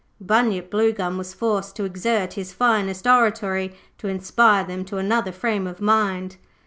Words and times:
Bunyip 0.19 0.71
Bluegum 0.71 1.15
was 1.19 1.35
forced 1.35 1.75
to 1.75 1.83
exert 1.83 2.33
his 2.33 2.53
finest 2.53 3.05
oratory 3.05 3.75
to 3.99 4.07
inspire 4.07 4.63
them 4.63 4.83
to 4.85 4.97
another 4.97 5.31
frame 5.31 5.67
of 5.67 5.79
mind. 5.79 6.37